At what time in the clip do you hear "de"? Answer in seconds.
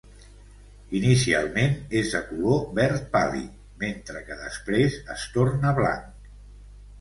2.15-2.21